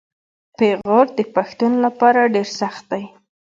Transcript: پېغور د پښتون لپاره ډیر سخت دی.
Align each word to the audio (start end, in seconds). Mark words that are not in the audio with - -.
پېغور 0.57 1.05
د 1.17 1.19
پښتون 1.35 1.71
لپاره 1.85 2.31
ډیر 2.35 2.47
سخت 2.59 2.83
دی. 2.91 3.03